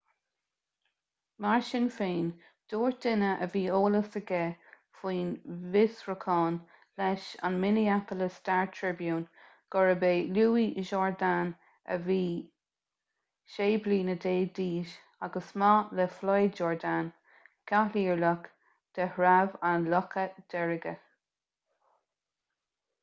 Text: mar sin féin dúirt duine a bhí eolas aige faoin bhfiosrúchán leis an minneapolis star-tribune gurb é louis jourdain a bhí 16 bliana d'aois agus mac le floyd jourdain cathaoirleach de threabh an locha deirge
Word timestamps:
mar 1.43 1.57
sin 1.65 1.83
féin 1.95 2.29
dúirt 2.73 2.95
duine 3.03 3.27
a 3.45 3.47
bhí 3.55 3.61
eolas 3.73 4.15
aige 4.19 4.39
faoin 5.01 5.27
bhfiosrúchán 5.75 6.57
leis 7.01 7.27
an 7.49 7.59
minneapolis 7.65 8.39
star-tribune 8.41 9.43
gurb 9.75 10.05
é 10.09 10.15
louis 10.39 10.89
jourdain 10.93 11.51
a 11.97 11.99
bhí 12.09 12.19
16 13.59 13.79
bliana 13.89 14.17
d'aois 14.25 14.97
agus 15.29 15.55
mac 15.65 15.95
le 16.01 16.09
floyd 16.17 16.59
jourdain 16.63 17.13
cathaoirleach 17.75 18.51
de 19.01 19.09
threabh 19.19 19.59
an 19.73 19.87
locha 19.95 20.27
deirge 20.55 20.99